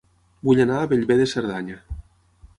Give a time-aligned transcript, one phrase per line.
[0.49, 1.79] Vull anar a Bellver de Cerdanya